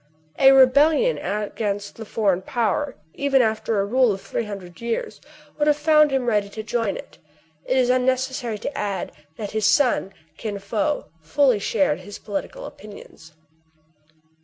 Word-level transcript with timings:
A 0.39 0.51
rebellion 0.51 1.19
against 1.19 1.95
the 1.95 2.05
foreign 2.05 2.41
power, 2.41 2.95
even 3.13 3.43
after 3.43 3.79
a 3.79 3.85
rule 3.85 4.11
of 4.11 4.19
three 4.19 4.45
hundred 4.45 4.81
years, 4.81 5.21
would 5.59 5.67
have 5.67 5.77
found 5.77 6.09
him 6.09 6.25
ready 6.25 6.49
to 6.49 6.63
join 6.63 6.97
it. 6.97 7.19
It 7.65 7.77
is 7.77 7.91
unnecessary 7.91 8.57
to 8.57 8.75
add 8.75 9.11
that 9.37 9.51
his 9.51 9.67
son, 9.71 10.11
Kin 10.37 10.57
Fo, 10.57 11.11
fully 11.21 11.59
shared 11.59 11.99
his 11.99 12.17
political 12.17 12.65
opinions. 12.65 13.33